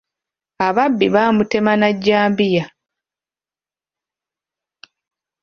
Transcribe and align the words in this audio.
Ababbi 0.67 1.05
baamutema 1.15 1.73
na 1.81 1.89
jjambiya. 1.93 2.65